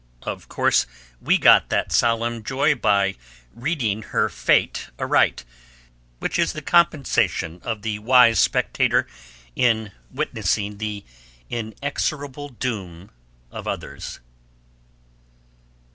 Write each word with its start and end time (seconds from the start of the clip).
Of 0.23 0.49
course 0.49 0.87
we 1.21 1.37
got 1.37 1.69
that 1.69 1.91
solemn 1.91 2.43
joy 2.43 2.71
out 2.83 3.09
of 3.11 3.15
reading 3.53 4.01
her 4.01 4.29
fate 4.29 4.89
aright 4.97 5.45
which 6.17 6.39
is 6.39 6.53
the 6.53 6.63
compensation 6.63 7.59
of 7.63 7.83
the 7.83 7.99
wise 7.99 8.39
spectator 8.39 9.05
in 9.55 9.91
witnessing 10.09 10.79
the 10.79 11.05
inexorable 11.51 12.49
doom 12.49 13.11
of 13.51 13.67
others. 13.67 14.19